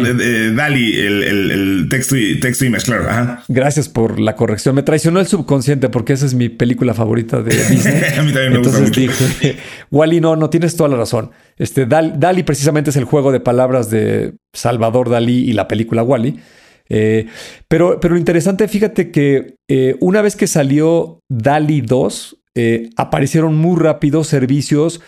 [0.56, 3.38] Dali, el, el, text, to, image, claro.
[3.48, 4.74] Gracias por la corrección.
[4.74, 7.94] Me traicionó el subconsciente porque esa es mi película favorita de Disney.
[8.18, 9.26] a mí también me Entonces gusta mucho.
[9.28, 9.58] dije,
[9.92, 11.30] Wally, no, no tienes toda la razón.
[11.62, 16.40] Este, Dali, precisamente es el juego de palabras de Salvador Dalí y la película Wally.
[16.90, 17.28] Eh,
[17.68, 23.58] pero, pero lo interesante, fíjate que eh, una vez que salió DALI 2, eh, aparecieron
[23.58, 25.02] muy rápido servicios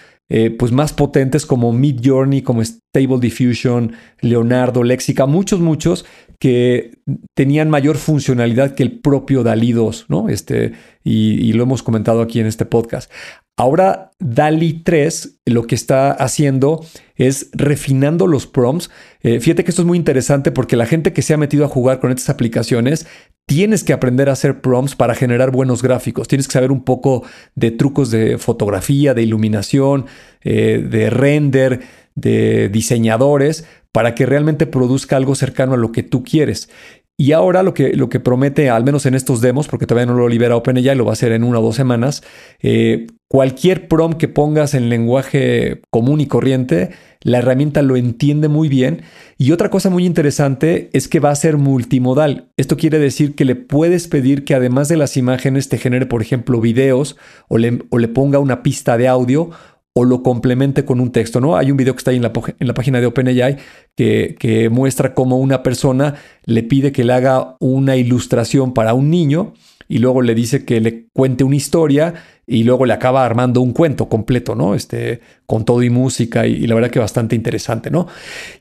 [0.58, 6.06] pues más potentes como Mid Journey, como Stable Diffusion, Leonardo, Lexica, muchos, muchos
[6.40, 6.98] que
[7.36, 10.30] tenían mayor funcionalidad que el propio DALI 2, ¿no?
[10.30, 10.74] Este,
[11.04, 13.12] y, lo hemos comentado aquí en este podcast.
[13.56, 16.84] Ahora DALI 3 lo que está haciendo
[17.16, 18.90] es refinando los prompts.
[19.22, 21.70] Eh, fíjate que esto es muy interesante porque la gente que se ha metido a
[21.70, 23.06] jugar con estas aplicaciones
[23.46, 26.28] tienes que aprender a hacer prompts para generar buenos gráficos.
[26.28, 27.24] Tienes que saber un poco
[27.54, 30.08] de trucos de fotografía, de iluminación,
[30.42, 31.82] eh, de render,
[32.16, 36.70] de diseñadores para que realmente produzca algo cercano a lo que tú quieres.
[37.16, 40.18] Y ahora lo que, lo que promete, al menos en estos demos, porque todavía no
[40.18, 42.24] lo libera OpenAI, lo va a hacer en una o dos semanas,
[42.60, 48.70] eh, cualquier prompt que pongas en lenguaje común y corriente, la herramienta lo entiende muy
[48.70, 49.02] bien.
[49.40, 52.52] Y otra cosa muy interesante es que va a ser multimodal.
[52.58, 56.22] Esto quiere decir que le puedes pedir que además de las imágenes te genere, por
[56.22, 57.18] ejemplo, videos
[57.48, 57.72] o le,
[58.10, 59.50] ponga una pista de audio
[59.94, 61.58] o lo complemente con un texto, ¿no?
[61.58, 63.58] Hay un video que está ahí en la, página de OpenAI
[63.96, 66.14] que, muestra cómo una persona
[66.46, 69.54] le pide que le haga una ilustración para un niño
[69.94, 72.16] y luego le dice que le cuente una historia
[72.48, 74.74] y luego le acaba armando un cuento completo, ¿no?
[74.74, 78.08] Este, con todo y música y, la verdad que bastante interesante, ¿no?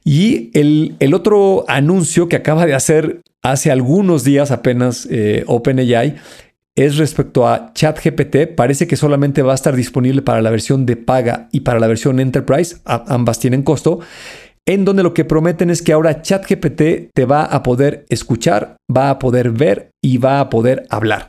[0.04, 6.16] Y el, el, otro anuncio que acaba de hacer hace algunos días apenas eh, OpenAI
[6.76, 8.54] es respecto a ChatGPT.
[8.54, 11.86] Parece que solamente va a estar disponible para la versión de paga y para la
[11.86, 12.76] versión Enterprise.
[12.84, 14.00] ambas tienen costo.
[14.66, 19.10] En donde lo que prometen es que ahora ChatGPT te va a poder escuchar, va
[19.10, 21.28] a poder ver y va a poder hablar.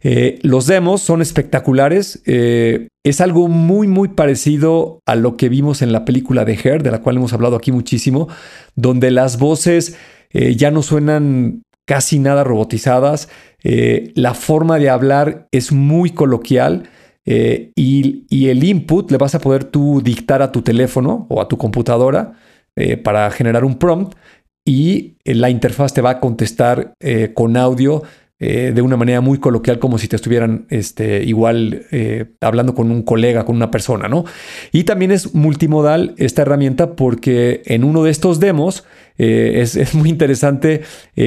[0.00, 2.22] Eh, los demos son espectaculares.
[2.26, 6.82] Eh, es algo muy, muy parecido a lo que vimos en la película de Her,
[6.82, 8.28] de la cual hemos hablado aquí muchísimo,
[8.74, 9.96] donde las voces
[10.30, 13.28] eh, ya no suenan casi nada robotizadas.
[13.62, 16.88] La forma de hablar es muy coloquial
[17.24, 21.46] eh, y, el input le vas a poder tú dictar a tu teléfono o a
[21.46, 22.32] tu computadora
[22.76, 24.16] eh, para generar un prompt
[24.64, 26.94] y la interfaz te va a contestar
[27.34, 28.04] con audio
[28.44, 32.90] eh, de una manera muy coloquial, como si te estuvieran este, igual eh, hablando con
[32.90, 34.24] un colega, con una persona, ¿no?
[34.72, 38.84] Y también es multimodal esta herramienta porque en uno de estos demos
[39.16, 40.82] eh, es, muy interesante,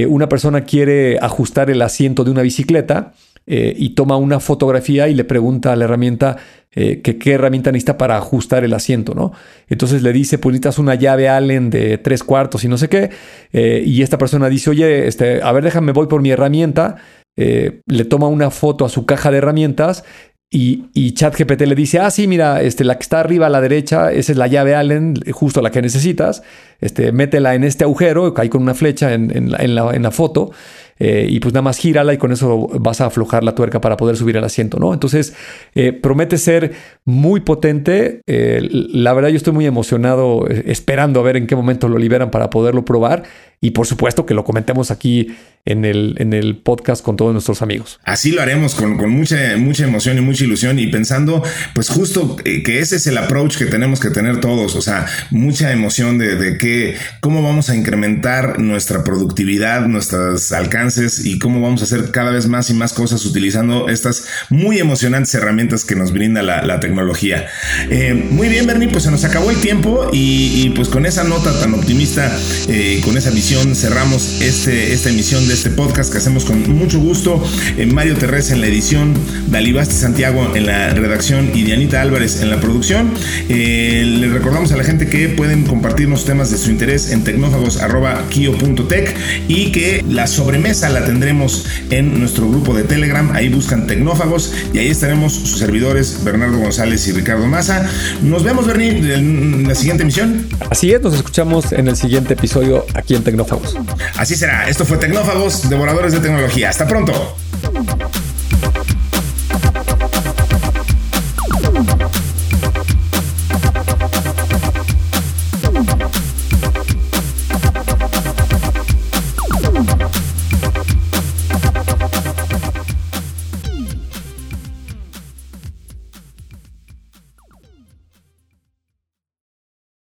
[0.09, 3.13] una persona quiere ajustar el asiento de una bicicleta
[3.47, 6.37] y toma una fotografía y le pregunta a la herramienta
[6.71, 9.33] que qué herramienta necesita para ajustar el asiento, ¿no?
[9.69, 13.11] Entonces le dice, pues necesitas una llave Allen de tres cuartos y no sé qué,
[13.53, 16.97] y esta persona dice, oye, este, a ver, déjame, voy por mi herramienta,
[17.37, 20.05] eh, le toma una foto a su caja de herramientas
[20.49, 23.59] y, y ChatGPT le dice, ah, sí, mira, este, la que está arriba a la
[23.59, 26.43] derecha, esa es la llave Allen, justo la que necesitas,
[26.79, 29.57] este, métela en este agujero, cae con una flecha en, la,
[29.93, 30.51] en la foto,
[30.99, 33.97] eh, y pues nada más gírala y con eso vas a aflojar la tuerca para
[33.97, 34.93] poder subir al asiento, ¿no?
[34.93, 35.33] Entonces,
[35.73, 36.73] eh, promete ser
[37.03, 38.21] muy potente.
[38.27, 42.49] la verdad, yo estoy muy emocionado esperando a ver en qué momento lo liberan para
[42.49, 43.23] poderlo probar
[43.61, 45.35] y por supuesto que lo comentemos aquí
[45.65, 47.99] en el, en el podcast con todos nuestros amigos.
[48.03, 51.43] Así lo haremos con, mucha, mucha emoción y mucha ilusión y pensando
[51.73, 55.07] pues justo eh, que ese es el approach que tenemos que tener todos, o sea,
[55.31, 61.61] mucha emoción de, de que cómo vamos a incrementar nuestra productividad, nuestros alcances y cómo
[61.61, 65.95] vamos a hacer cada vez más y más cosas utilizando estas muy emocionantes herramientas que
[65.95, 67.47] nos brinda la, tecnología.
[67.89, 71.57] Eh, muy bien, Bernie, pues se nos acabó el tiempo y, pues con esa nota
[71.57, 72.37] tan optimista,
[72.67, 76.99] eh, con esa visión cerramos este, esta emisión de este podcast que hacemos con mucho
[76.99, 77.41] gusto.
[77.77, 79.13] en Mario Terrés en la edición,
[79.47, 83.13] Dalibasti Santiago en la redacción y Dianita Álvarez en la producción.
[83.47, 89.15] Eh, les recordamos a la gente que pueden compartirnos temas de su interés en tecnófagos.kio.tech
[89.47, 93.31] y que la sobremesa la tendremos en nuestro grupo de Telegram.
[93.33, 97.87] Ahí buscan Tecnófagos y ahí estaremos sus servidores Bernardo González y Ricardo Maza.
[98.21, 100.47] Nos vemos, Bernie, en la siguiente emisión.
[100.69, 103.77] Así es, nos escuchamos en el siguiente episodio aquí en Tecnófagos.
[104.17, 104.67] Así será.
[104.67, 106.69] Esto fue Tecnófagos, devoradores de tecnología.
[106.69, 107.35] Hasta pronto.